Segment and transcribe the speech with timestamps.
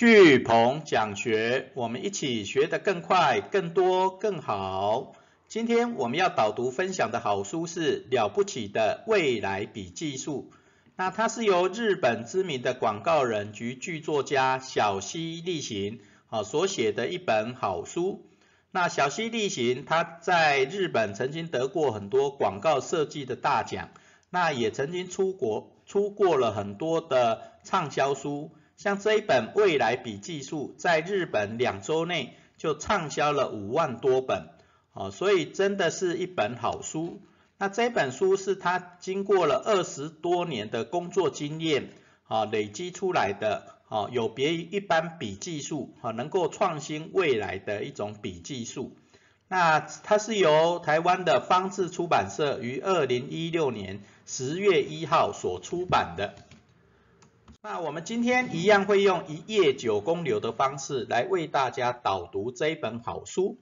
[0.00, 5.12] 巨鹏讲学，我们一起学得更快、更多、更好。
[5.46, 10.48] 今天我们要导读分享的好书是《了不起的未来笔记术》，
[10.96, 18.24] 那它是由日本知名的广告人及剧作家小西利行啊所写的一本好书。
[18.70, 23.90] 那小西利行他在日本曾经得过很多广告设计的大奖，
[24.30, 28.50] 那也曾经出国出过了很多的畅销书。
[28.80, 34.48] 像这一本《未来笔记术》在日本两周内就畅销了五万多本，
[34.94, 37.20] 哦，所以真的是一本好书。
[37.58, 41.90] 那这本书是他经过了二十多年的工作经验，
[42.26, 48.96] 啊，累积出来的，啊，有别于一般笔记术，啊，能够创新未来的一种笔记术。
[49.46, 56.34] 那它是由台湾的方志出版社于二零一六年十月一号所出版的。
[57.62, 63.58] 那我们今天一样会用一页九公流的方式来为大家导读这一本好书。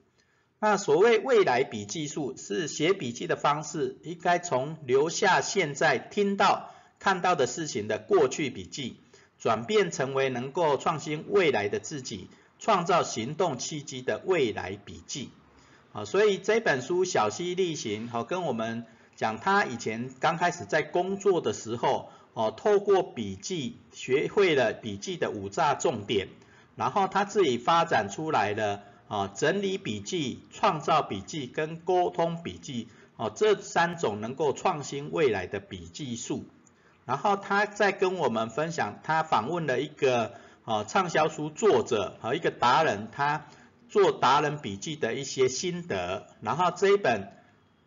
[0.60, 9.00] 那所谓未来笔记术，是写笔记的方式，应该从留下现在听到、看到的事情的过去笔记，
[9.40, 15.30] 转变成为能够创新未来的自己，创造行动契机的未来笔记。
[15.92, 22.10] 啊，所以这本书小溪例行，好跟我们讲他以前刚开始在工作的时候。
[22.38, 26.28] 哦，透过笔记学会了笔记的五大重点，
[26.76, 36.44] 然后他自己发展出来了啊，整理笔记、创造笔记跟沟通笔记哦，这三种能够创新未来的笔记术。
[37.06, 43.46] 然后他再跟我们分享，他访问了一个啊畅销书作者和一个达人，他
[43.88, 46.28] 做达人笔记的一些心得。
[46.40, 47.32] 然后这一本。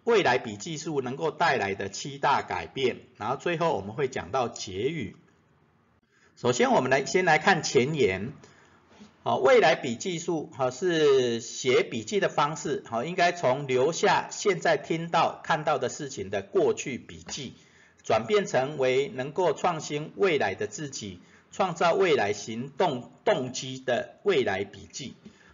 [0.03, 5.16] 未来笔记术能够带来的七大改变，然后最后我们会讲到结语。
[6.35, 8.33] 首先，我们来先来看前言。
[9.23, 17.53] 好，未来笔记术好是写笔记的方式，好应该从留下现在听到看到的事情的过去笔记，
[18.03, 21.19] 转变成为能够创新未来的自己，
[21.51, 25.13] 创造未来行动动机的未来笔记。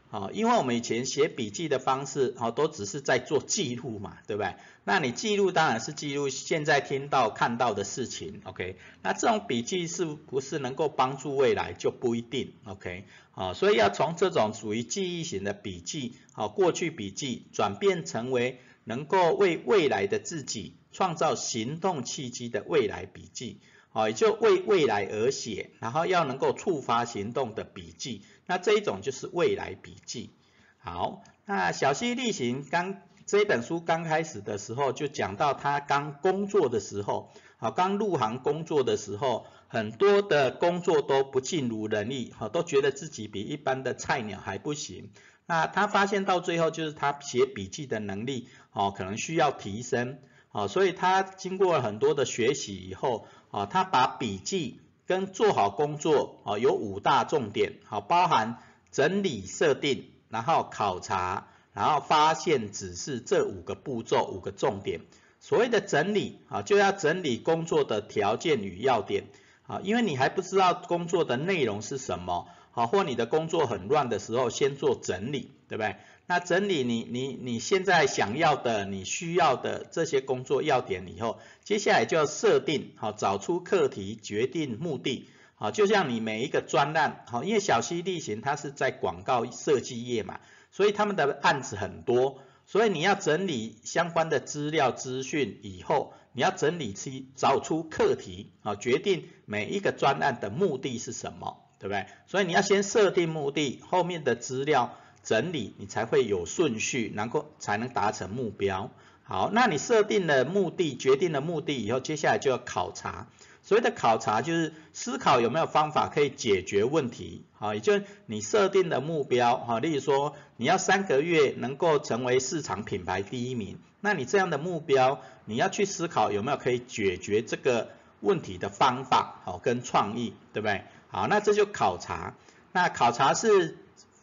[0.09, 4.56] 好，因为我们以前写笔记的方式，好都只是在做记录嘛，对不对？
[4.85, 8.78] 那你记录当然是记录现在听到看到的事情，OK？
[9.03, 13.03] 那这种笔记是不是能够帮助未来就不一定，OK？
[13.31, 23.59] 好，所以要从这种属于记忆型的笔记，好过去笔记转变成为能够为未来的自己创造行动契机的未来笔记。
[23.94, 30.31] 哦，也就为未来而写，然后要能够触发行动的笔记，那这一种就是未来笔记。
[30.78, 45.09] 好，那小溪例行刚这本书刚开始的时候就讲到他刚工作的时候，好，刚入行工作的时候，很多的工作都不尽如人意，哈，都觉得自己比一般的菜鸟还不行。
[45.47, 50.20] 那他发现到最后就是他写笔记的能力，哦，可能需要提升。
[50.50, 58.58] 啊，所以他经过了很多的学习以后，啊，他把笔记跟做好工作，啊，有五大重点，好，包含
[58.91, 65.02] 整理、设定，然后考察，然后发现、指示这五个步骤，五个重点。
[65.40, 69.25] 所谓的整理，啊，就要整理工作的条件与要点，
[69.68, 75.96] 啊，因为你还不知道工作的内容是什么，好，或你的工作很乱的时候，先做整理，对不对？
[76.30, 102.06] 那整理你你你现在想要的、你需要的这些工作要点以后，接下来就要设定好，找出课题，决定目的，好，就像你每一个专案，好，因为小溪地形它是在广告设计业嘛，所以他们的案子很多，所以你要整理相关的资料资讯以后，你要整理出找出课题，啊，决定每一个专案的目的是什么，对不对？
[102.28, 104.98] 所以你要先设定目的，后面的资料。
[105.28, 108.90] 整理你才会有顺序，能够才能达成目标。
[109.24, 113.28] 好，那你设定了目的，决定了目的以后，接下来就要考察。
[113.62, 117.44] 所谓的考察就是思考有没有方法可以解决问题。
[117.60, 119.58] 好，也就是你设定的目标。
[119.58, 127.90] 好，例如说你要三个月能够成为市场品牌第一名，那你这样的目标，你要去思考有没有可以解决这个
[128.22, 130.85] 问题的方法，好，跟创意，对不对？
[131.09, 132.34] 好，那这就考察。
[132.72, 133.78] 那考察是。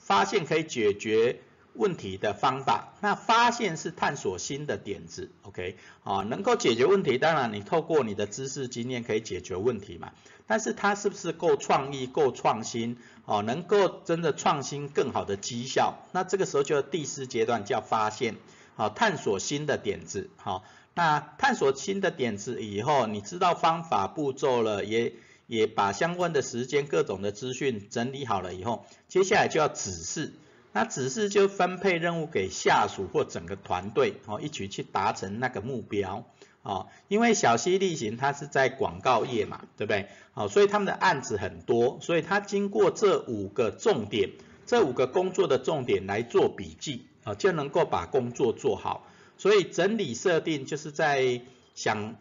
[0.04, 1.40] 发现可以解决
[1.72, 10.12] 问题的方法，那发现是探索新的点子，OK，啊，能够解决问题，当然你透过你的知识经验可以解决问题嘛，
[10.46, 18.36] 但是它是不是够创意、够创新，哦，能够真的创新更好的绩效，那这个时候就第四阶段叫发现，
[18.76, 25.14] 好，探索新的点子，好，那探索新的点子以后，你知道方法步骤了，也
[25.46, 30.32] 也把相关的时间各种的资讯整理好了以后，接下来就要指示。
[30.76, 36.24] 那指示就分配任务给下属或整个团队，哦，一起去达成那个目标，
[36.62, 40.08] 哦，因为小溪例行它是在广告业嘛，对不对？
[40.34, 44.30] 哦，所以他们的案子很多，所以他经过这五个重点，
[44.66, 49.06] 这五个工作的重点来做笔记，啊，就能够把工作做好。
[49.38, 51.40] 所以整理设定就是在
[51.76, 52.16] 想，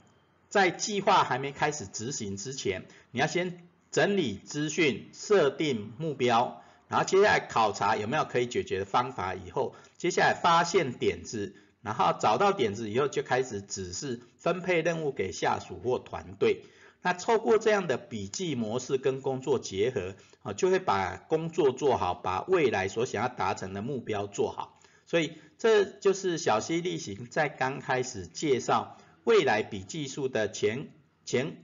[0.53, 6.61] 在计划还没开始执行之前，你要先整理资讯，设定目标。
[6.87, 16.61] 然后接下来考察有没有可以解决的方法，以后接下来发现点子，然后找到点子以后就开始指示分配任务给下属或团队。
[17.01, 20.13] 那透过这样的笔记模式跟工作结合，
[20.43, 24.79] 啊，就会把工作做好，把未来所想要达成的目标做好。
[25.07, 30.89] 所以这就是小溪例行在刚开始介绍未来笔记术的前
[31.25, 31.57] 前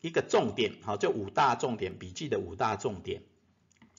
[0.00, 3.22] 一个重点，好，这五大重点笔记的五大重点。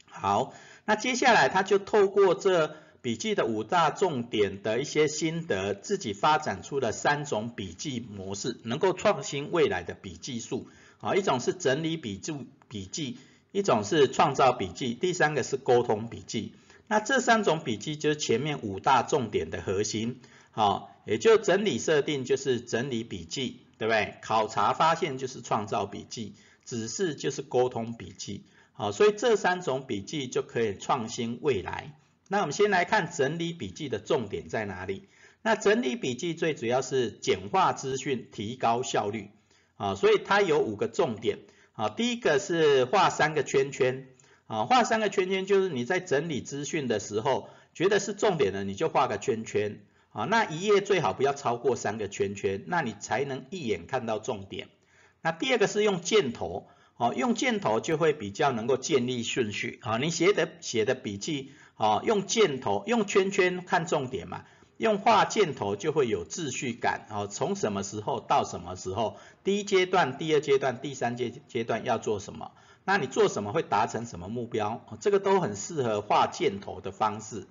[0.10, 0.54] 好。
[0.88, 10.68] 那接下来他就透过这笔记的五大重点的一些心得，自己发展出了三种笔记模式，能够创新未来的笔记术。
[11.00, 13.18] 啊，一种是整理笔注笔记，
[13.52, 16.54] 一种是创造笔记，第三个是沟通笔记。
[16.86, 20.22] 那这三种笔记就是前面五大重点的核心。
[20.52, 24.16] 好，也就整理设定就是整理笔记，对不对？
[24.22, 26.34] 考察发现就是创造笔记，
[26.66, 28.44] 指示就是沟通笔记。
[28.74, 31.98] 好，所以这三种笔记就可以创新未来。
[32.28, 35.08] 那我们先来看整理笔记的重点在哪里？
[35.42, 39.30] 那整理笔记最主要是简化资讯，提高效率。
[39.78, 41.40] 啊，所以它有五个重点。
[41.74, 44.08] 啊，第一个是画三个圈圈。
[44.48, 49.80] 啊，画三个圈圈就是你在整理资讯的时候，觉得是重点的，你就画个圈圈。
[50.16, 54.70] 啊，那一页最好不要超过三个圈圈，那你才能一眼看到重点。
[55.22, 56.68] 那第二个是用箭头。
[56.98, 59.98] 哦，用箭头就会比较能够建立顺序啊。
[59.98, 64.46] 你写的写的笔记，哦，用箭头用圈圈看重点嘛，
[64.78, 67.28] 用画箭头就会有秩序感哦。
[67.28, 72.54] 从什么时候到什么时候，第一阶段、第二阶段、第三阶阶段要做什么？
[72.86, 74.86] 那你做什么会达成什么目标？
[75.02, 77.46] 这个都很适合画箭头的方式。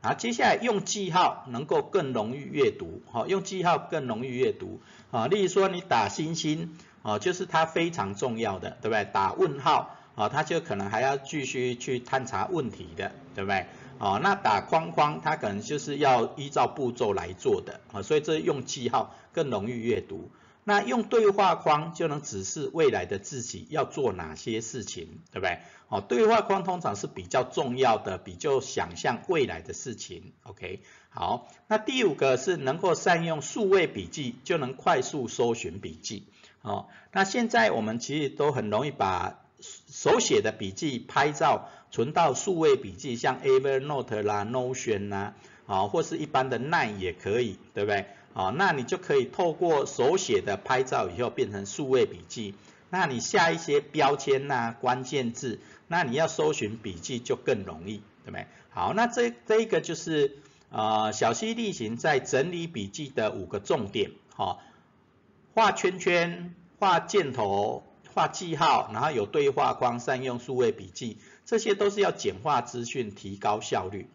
[0.00, 4.80] 啊接下来用记号能够更容易阅读，哈，用记号更容易阅读
[5.10, 5.26] 啊。
[5.26, 6.76] 例如说你打星星。
[7.00, 9.04] 啊，就是它非常重要的，对不对？
[9.04, 13.66] 打问号，啊，它就可能还要继续去探查问题的，对不对？
[13.98, 20.28] 哦，那打框框，它可能就是要依照步骤来做的，啊，所以这用记号更容易阅读。
[20.68, 25.60] 那用对话框就能指示未来的自己要做哪些事情，对不对？
[25.88, 30.34] 哦，对话框通常是比较重要的，比较想象未来的事情。
[30.42, 36.24] OK，好，那第五个是能够善用数位笔记，就能快速搜寻笔记。
[36.60, 48.04] 哦，那现在我们其实都很容易把手写的笔记拍照存到数位笔记，像 Evernote 啦、Notion 啦，啊，或是一般的 Nine 也可以，对不对？
[48.38, 52.54] 哦，那你就可以透过手写的拍照以后变成数位笔记，
[52.88, 55.58] 那你下一些标签呐、关键字，
[55.88, 58.46] 那你要搜寻笔记就更容易，对不对？
[58.70, 60.38] 好，那这这一个就是
[60.70, 64.58] 呃小溪例行在整理笔记的五个重点，哈。
[65.54, 67.82] 画圈圈、画箭头、
[68.14, 74.08] 画记号，然后有对话框，善用数位笔记，这些都是要简化资讯，提高效率。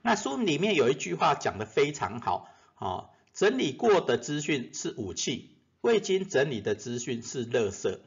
[0.00, 2.48] 那书里面有一句话讲的非常好，
[2.82, 5.50] 哦，整理过的资讯是武器，
[5.82, 7.98] 未经整理的资讯是垃圾。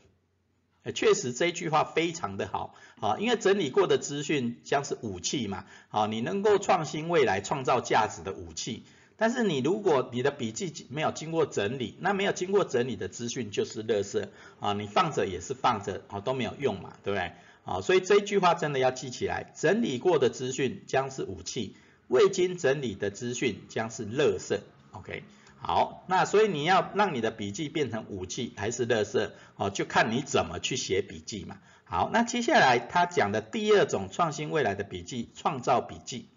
[0.93, 8.83] 确实这句话非常的好，啊，因为整理过的资讯将是武器嘛，啊，你能够创新未来、创造价值的武器。
[9.15, 14.27] 但是你如果你的笔记没有经过整理，那没有经过整理的资讯就是垃圾
[14.59, 17.31] 啊，你放着也是放着啊，都没有用嘛，对不对？
[17.63, 24.59] 啊，所以这句话真的要记起来，整理过的资讯将是武器，未经整理的资讯将是垃圾。
[24.91, 25.23] OK，
[25.57, 31.57] 好，那所以你要让你的笔记变成武器还是垃圾，哦，就看你怎么去写笔记嘛。
[31.83, 36.27] 好，那接下来他讲的第二种创新未来的笔记，创造笔记。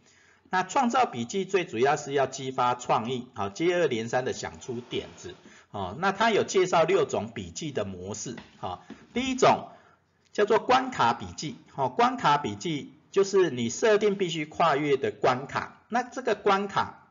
[0.50, 5.34] 那创造笔记最主要是要激发创意，好，接二连三的想出点子，
[5.70, 8.82] 哦，那他有介绍六种笔记的模式，好，
[9.12, 9.68] 第一种
[10.32, 17.08] 叫做关卡笔记，好，关卡笔记就是你设定必须跨越的关卡，那这个关卡，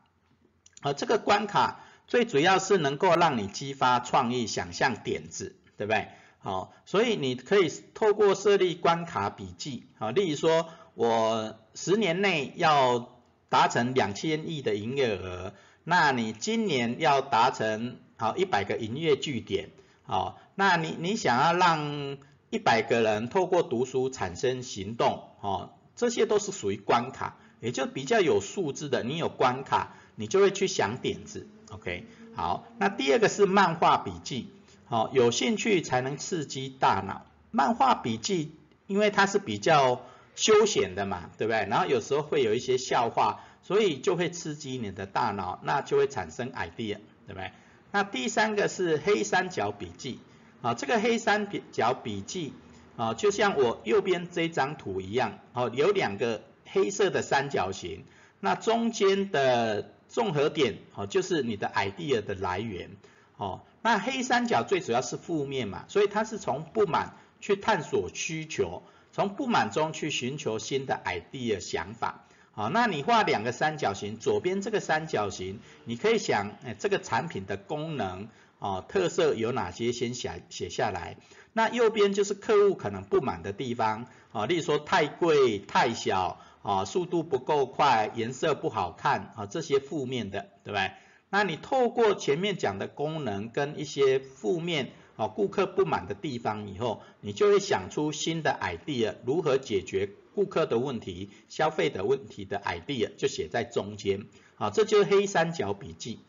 [0.80, 6.08] 啊，这个关卡最主要是能够让你激发创意、想象点子，对不对？
[6.38, 13.18] 好，所以你可以透过设立关卡笔记，好，例如说我十年内要
[13.50, 15.52] 达成两千亿的营业额，
[15.84, 19.68] 那你今年要达成好一百个营业据点，
[20.04, 22.16] 好，那你你想要让
[22.48, 34.48] 一百个人透过读书产生行动，哦，这些都是属于关卡，也就比较有素质的，你有关卡，你就会去想点子，OK，好，那第二个是漫画笔记，
[34.86, 38.52] 好，有兴趣才能刺激大脑，漫画笔记
[38.86, 41.66] 因为它是比较休闲的嘛，对不对？
[41.68, 47.50] 然后有时候会有一些笑话，所以就会刺激你的大脑，那就会产生 idea，对不对？
[47.90, 50.20] 那第三个是黑三角笔记。
[50.60, 52.52] 啊，这个黑三角笔记
[52.98, 58.04] 啊，就像我右边这张图一样，哦，有两个黑色的三角形，
[58.40, 62.90] 那中间的综合点哦，就是你的 idea 的来源，
[63.36, 78.26] 哦，那黑三角最主要是负面嘛，所以它是从不满去探索需求，从不满中去寻求新的 idea 想法，好，那你画两个三角形，左边这个三角形，你可以想，哎，这个产品的功能。
[78.58, 79.92] 啊，特色有哪些？
[79.92, 81.16] 先写写下来。
[81.52, 90.92] 那右边就是客户可能不满的地方啊，例如说太贵、太小啊，速度不够快、颜色不好看啊，这些负面的，对不对？
[91.30, 104.26] 那你透过前面讲的功能跟一些负面啊，顾客不满的地方以后，你就会想出新的 idea，如何解决顾客的问题、消费的问题的 idea，就写在中间。
[104.56, 106.20] 啊，这就是黑三角笔记。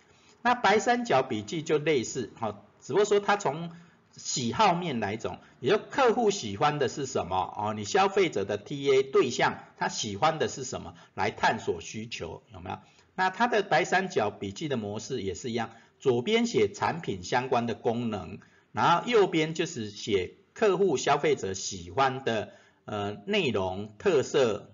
[0.42, 3.72] 那白三角笔记就类似，好，只不过说它从
[4.16, 12.80] 喜好面来种，也就客户喜欢的是什么哦，你消费者的 TA 对象他喜欢的是什么，来探索需求有没有？
[13.16, 18.40] 那它的白三角笔记的模式也是一样，左边写产品相关的功能，
[18.72, 22.54] 然后右边就是写客户消费者喜欢的
[22.86, 24.74] 呃内容特色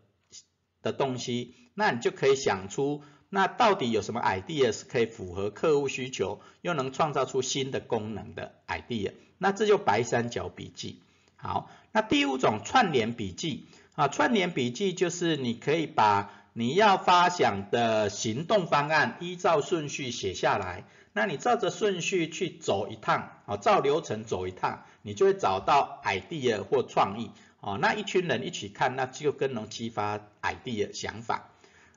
[0.83, 3.03] 的东西，那你就可以想出。
[3.35, 9.11] 那到底有什么 idea 是可以符合客户需求，又能创造出新的功能的 idea？
[9.37, 11.01] 那这就白三角笔记。
[11.35, 13.65] 好，那第五种串联笔记
[13.95, 27.77] 啊，串联笔记就是你可以把你要发想的行动方案依照顺序写下来，那你照着顺序去走一趟啊，照流程走一趟，你就会找到 idea 或创意啊。
[27.81, 31.49] 那一群人一起看，那就更能激发 idea 想法。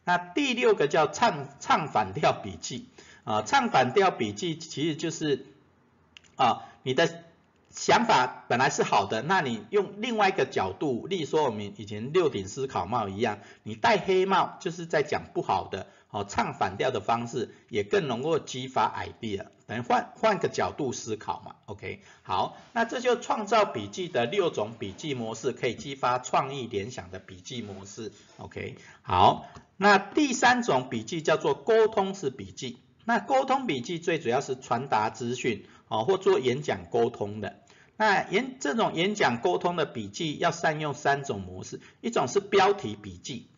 [0.09, 2.89] 那第六个叫唱唱反调笔记。
[3.25, 5.45] 啊，唱反调笔记其实就是
[6.37, 7.25] 啊，你的
[7.69, 29.47] 想法本来是好的，那你用另外一个角度，例如说我们以前六顶思考帽一样，你戴黑帽就是在讲不好的，哦，唱反调的方式也更能够激发 idea，等于换换个角度思考嘛，OK，好，那这就创造笔记的六种笔记模式，可以激发创意联想的笔记模式，OK，好。
[29.77, 32.79] 那第三种笔记叫做沟通式笔记。
[33.05, 37.61] 那沟通笔记最主要是传达资讯，哦，或做演讲沟通的。
[37.97, 43.49] 那演这种演讲沟通的笔记要善用三种模式，一种是标题笔记。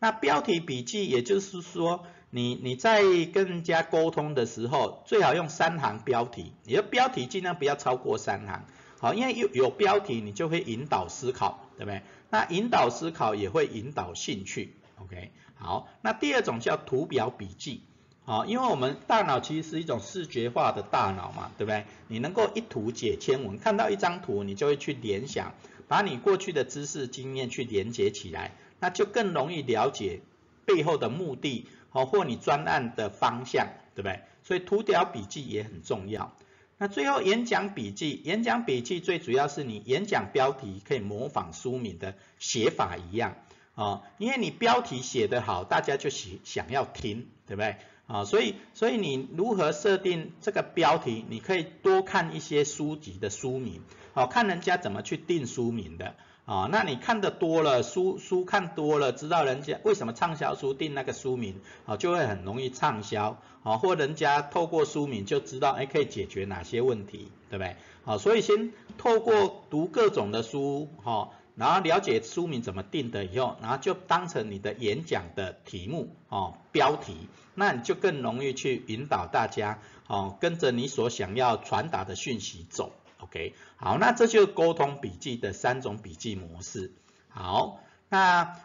[0.00, 3.02] 那标题笔记也就是说，你你在
[3.32, 8.64] 跟人家沟通的时候，最好用三行标题，你的标题尽量不要超过三行，
[8.98, 12.02] 好，因为有有标题你就会引导思考，对不对？
[12.30, 15.30] 那引导思考也会引导兴趣，OK。
[15.54, 17.82] 好，那第二种叫图表笔记，
[18.24, 21.84] 好，因为我们大脑其实是一种视觉化的大脑嘛，对不对？
[22.08, 25.52] 你能够一图解千文，看到一张图，你就会去联想，
[25.88, 30.20] 把你过去的知识经验去连接起来，那就更容易了解
[30.64, 34.22] 背后的目的，好，或你专案的方向，对不对？
[34.42, 36.34] 所以图表笔记也很重要。
[36.78, 43.36] 那最后演讲笔记，演讲笔记最主要是你演讲标题可以模仿书名的写法一样。
[43.74, 47.76] 啊，因为你标题写得好，大家就喜想要听，对不对？
[48.10, 51.24] 啊，所以所以你如何设定这个标题？
[51.28, 53.82] 你可以多看一些书籍的书名，
[54.14, 56.68] 好看人家怎么去定书名的啊。
[56.72, 67.76] 那你看的多了，书书看多了，知道人家为什么畅销书定那个书名，啊，就会很容易畅销，啊，或人家透过书名就知道，哎，可以解决哪些问题，对不对？
[68.02, 71.30] 好，所以先透过读各种的书，哈。
[71.56, 86.92] 然后了解书名怎么定的以后，然后就当成你的演讲的题目哦，标题，那你就更容易去引导大家哦，跟着你所想要传达的讯息走，OK，好，那这就是沟通笔记的三种笔记模式。
[87.28, 88.56] 好，那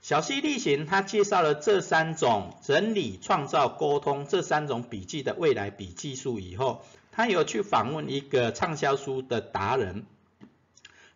[0.00, 10.06] 小溪例行他介绍了这三种整理、创造、沟通这三种笔记的未来笔记术以后，他有去访问一个畅销书的达人。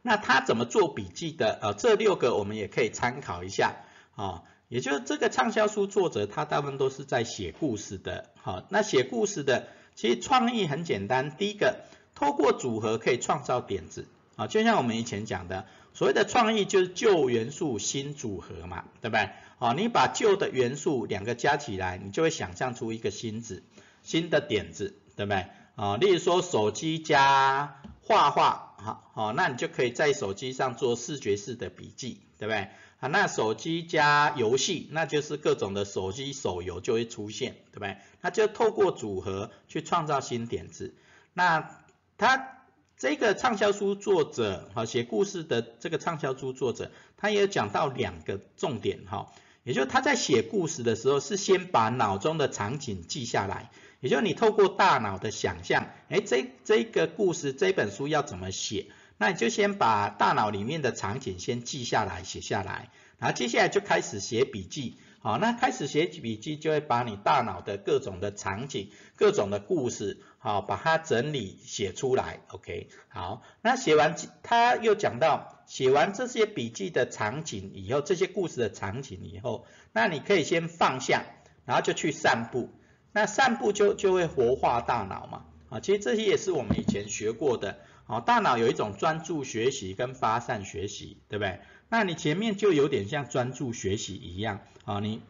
[0.03, 1.59] 那他怎么做笔记的？
[1.63, 3.77] 呃，这六个我们也可以参考一下
[4.17, 4.43] 啊。
[4.69, 8.31] 也就是这个畅销书作者，他大部分都是在写故事的。
[8.41, 11.37] 好，那写故事的，其实创意很简单。
[11.37, 11.81] 第一个，
[12.15, 14.07] 透过组合可以创造点子。
[14.35, 19.29] 啊，就像我们以前讲的，所谓的创意就是旧元素新组合嘛，对不对？
[19.59, 23.63] 啊，你把旧的元素两个加起来，你就会想象出一个新子、
[24.03, 25.47] 新的点子，对不对？
[25.77, 32.69] 啊，例如说手机加画画，好，好，那你就可以在手机上做视觉式的笔记，对不对？
[32.99, 37.97] 啊，那手机加游戏，那就是各种的手机手游就会出现，对不对？
[38.21, 40.95] 那就透过组合去创造新点子。
[41.33, 41.81] 那
[42.19, 42.59] 他
[42.97, 49.33] 这个畅销书作者，哈，写故事的这个畅销书作者，他也讲到两个重点，哈，
[49.65, 53.71] 也就是他在写故事的时候，是先把脑中的场景记下来，
[54.03, 58.89] 也就是你透过大脑的想象，哎，这这个故事这本书要怎么写？
[59.17, 64.97] 那你就先把大脑里面的场景先记下来，写下来，然后接下来就开始写笔记。
[65.21, 72.41] 好，那开始写笔记就会把你大脑的各种的场景、各种的故事，好，把它整理写出来。
[72.49, 81.25] OK，好，那写完他又讲到，写完这些笔记的场景以后，这些故事的场景以后，那你可以先放下，
[81.65, 82.69] 然后就去散步。
[83.13, 85.45] 那散步就就会活化大脑嘛。
[85.71, 87.79] 啊，其实这些也是我们以前学过的。
[88.05, 91.61] 啊，大脑有一种专注学习跟发散学习，对不对？
[91.89, 95.23] 那你前面就有点像专注学习一样，啊，你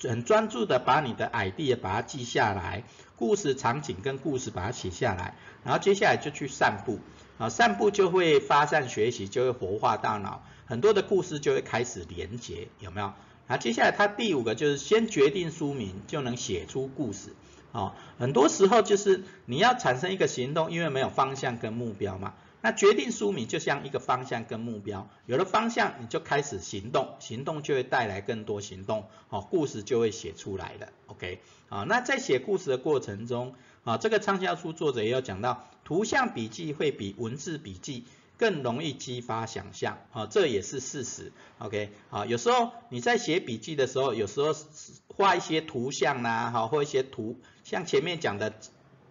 [0.00, 2.84] 很专注的把你的 idea 把它记下来，
[3.16, 7.00] 故事场景跟故事把它写下来，然后接下来就去散步，
[7.36, 13.12] 啊，散步就会发散学习，就会活化大脑，很多的故事就会开始连结，有没有？
[13.50, 17.34] 那接下来它第五个就是先决定书名就能写出故事。
[17.72, 22.34] 哦，很多时候就是你要产生一个行动，因为没有方向跟目标嘛。
[22.60, 30.88] 那决定书名就像一个方向跟目标，有了方向你就开始行动，行动就会带来更多行动，哦，故事就会写出来了。
[31.08, 38.04] OK，啊，那在写故事的过程中，啊，这个畅销书作者也有讲到，图像笔记会比文字笔记。
[38.40, 41.30] 更容易激发想象，啊，这也是事实。
[41.58, 44.56] OK，好，有时候你在写笔记的时候，有时候
[45.14, 48.54] 画一些图像啦，哈，或一些图，像前面讲的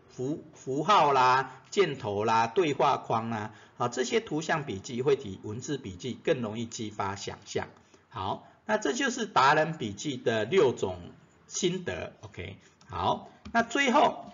[0.09, 7.67] 符符号啦、箭头啦、对话框啦，好，这些图像笔记会比文字笔记更容易激发想象。
[8.07, 10.97] 好，那这就是达人笔记的六种
[11.45, 12.13] 心得。
[12.21, 14.25] OK，好，那最后。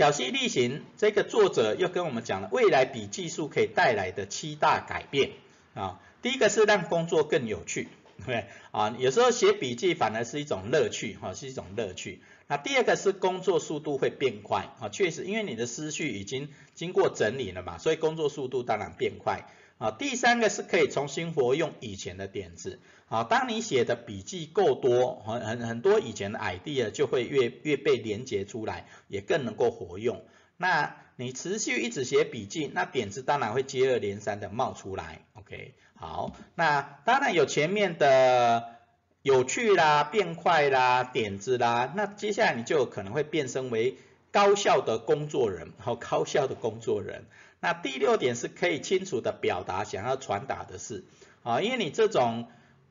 [0.00, 5.32] 小溪例行这个作者又跟我们讲了未来比技术可以带来的七大改变
[5.74, 7.88] 啊，第一个是让工作更有趣，
[8.24, 12.22] 对啊，有时候写笔记反而是一种乐趣哈，是一种乐趣。
[12.46, 19.50] 那第二个是工作速度会变快啊，确实因为你的思绪已经经过整理了嘛，所以工作速度当然变快。
[19.80, 22.80] 啊，第三个是可以重新活用以前的点子。
[23.06, 30.22] 好，当你写的笔记够多，很很很多以前的 idea 就会越越被连接出来，也更能够活用。
[30.58, 35.24] 那你持续一直写笔记，那点子当然会接二连三的冒出来。
[35.32, 38.76] OK，好，那当然有前面的
[39.22, 43.96] 有趣啦、变快啦、点子啦，那接下来你就可能会变身为
[44.30, 47.24] 高效的工作人，好，高效的工作人。
[47.60, 51.04] 那第六点是可以清楚的表达想要传达的事
[51.42, 52.48] 啊，因为你这种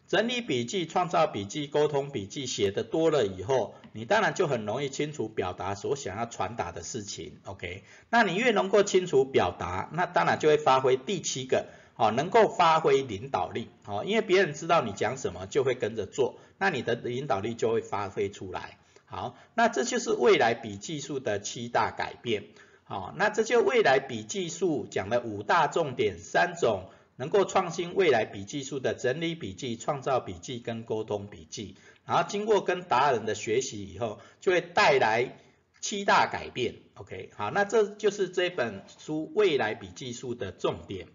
[0.08, 7.38] 整理笔记、创造笔记、沟通笔记写的多了以后，你当然就很容易清楚表达所想要传达的事情。
[7.46, 18.80] OK，那你越能够清楚表达，那当然就会发挥第七个，好，能够发挥领导力，好，因为别人知道你讲什么就会跟着做，那你的领导力就会发挥出来。
[19.06, 22.46] 好，那这就是未来笔记术的七大改变。
[22.90, 35.38] 好，那这就未来笔记术讲的五大重点，三种能够创新未来笔记术的整理笔记、创造笔记跟沟通笔记，然后经过跟达人的学习以后，就会带来
[35.80, 36.78] 七大改变。
[36.96, 41.10] OK，好，那这就是这本书未来笔记术的重点。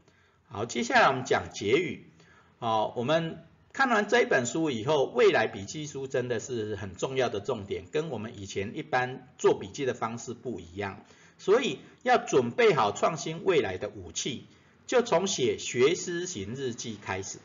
[0.47, 2.07] 好，接下来我们讲结语。
[2.61, 11.05] 好，我们看完这本书以后，未来笔记书真的是很重要的重点，跟我们以前一般做笔记的方式不一样。
[11.39, 14.47] 所以要准备好创新未来的武器，
[14.87, 17.39] 就从写学思型日记开始。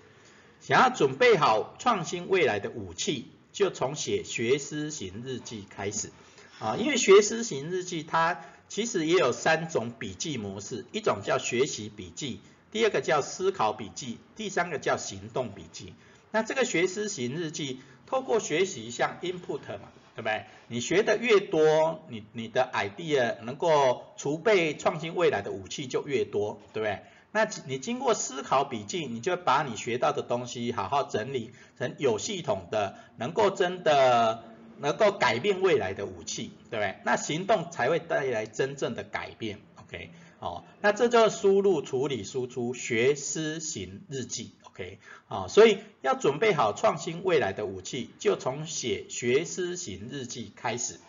[0.62, 6.12] 想要准备好创新未来的武器，就从写学思型日记开始。
[6.60, 15.94] 啊，因为学思型日记它其实也有三种笔记模式，一种叫学习笔记，第二个叫思考笔记，第三个叫行动笔记。
[16.32, 19.90] 那这个学思型日记，透过学习像 input 嘛。
[20.16, 20.46] 对不对？
[20.68, 27.00] 你学的越多，你你的 idea 能够储备创新未来的武器就越多，对不对？
[27.32, 34.44] 那你经过思考笔记，你就把你学到的东西好好整理成有系统的，能够真的
[34.80, 36.96] 能够改变未来的武器，对不对？
[37.06, 39.60] 那行动才会带来真正的改变。
[39.90, 51.00] OK，哦，那这叫输入、处理、输出学思行日记，OK，啊，所以要准备好创新未来的武器，就从写学思行日记开始。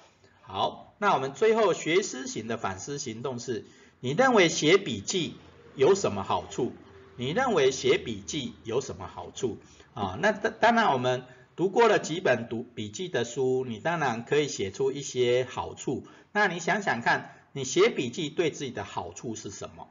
[0.40, 3.66] 好，那我们最后学思行的反思行动是，
[4.00, 5.34] 你认为写笔记
[5.76, 6.72] 有什么好处？
[7.16, 9.58] 你认为写笔记有什么好处？
[9.92, 16.06] 啊，那当当然我们读过了几本读笔记的书，你当然可以写出一些好处。
[16.32, 17.36] 那你想想看。
[17.52, 19.88] 你写笔记对自己的好处是什么？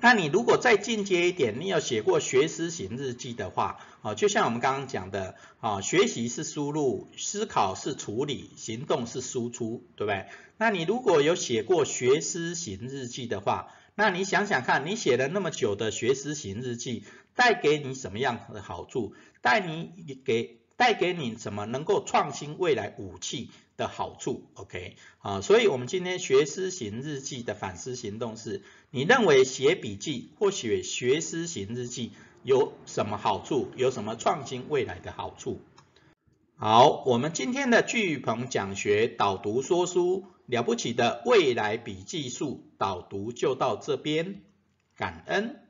[0.00, 10.26] 那你如果再进阶一点，你有写过学思型日记的话，啊，就像我们刚刚讲的，啊，学习是输入，思考是处理，行动是输出，对不对？
[10.56, 17.04] 那你如果有写过学思型日记的话，那你想想看，你写了那么久的学思型日记，
[17.36, 19.14] 带给你什么样的好处？
[19.40, 23.50] 带你给带给你什么能够创新未来武器？
[23.82, 32.12] 的好处，OK，啊，所以我们今天学思行日记的反思行动是，你认为写笔记或写学思行日记
[32.44, 33.72] 有什么好处？
[33.76, 35.60] 有什么创新未来的好处？
[36.54, 44.42] 好，我们今天的巨鹏讲学导读说书了不起的未来笔记术导读就到这边，
[44.94, 45.61] 感恩。